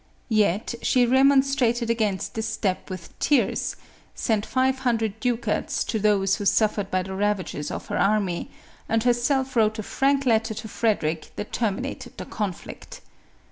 Yet 0.29 0.73
she 0.81 1.05
remonstrated 1.05 1.91
against 1.91 2.33
this 2.33 2.47
step 2.47 2.89
with 2.89 3.11
tears, 3.19 3.75
sent 4.15 4.47
five 4.47 4.79
hundred 4.79 5.19
ducats 5.19 5.83
to 5.83 5.99
those 5.99 6.37
who 6.37 6.45
suffered 6.45 6.89
by 6.89 7.03
the 7.03 7.13
ravages 7.13 7.69
of 7.69 7.85
her 7.89 7.99
army, 7.99 8.49
and 8.89 9.03
herself 9.03 9.55
wrote 9.55 9.77
a 9.77 9.83
frank 9.83 10.25
letter 10.25 10.55
to 10.55 10.67
Frederic 10.67 11.29
that 11.35 11.53
terminated 11.53 12.17
the 12.17 12.25
conflict. 12.25 13.01